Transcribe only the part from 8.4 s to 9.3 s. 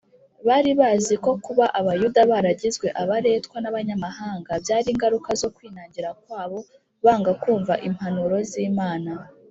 z’Imana